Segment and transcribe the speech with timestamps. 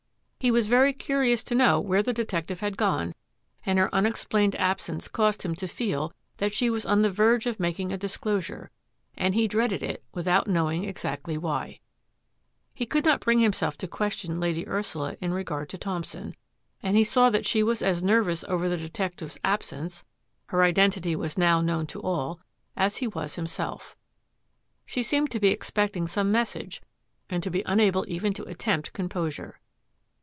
[0.43, 3.13] He was very curious to know where the detective had gone,
[3.63, 7.59] and her unexplained absence caused him to feel that she was on the verge of
[7.59, 8.71] making a disclosure,
[9.15, 11.79] and he dreaded it without knowing exactly why.
[12.73, 16.33] He could not bring himself to question Lady Ursula in regard to Thompson,
[16.81, 20.03] and he saw that she was as nervous over the detective's absence—
[20.47, 22.39] her identity was now known to all—
[22.85, 23.95] as he was himself.
[24.87, 26.81] She seemed to be expecting some message
[27.29, 29.59] and to be unable even to attempt composure.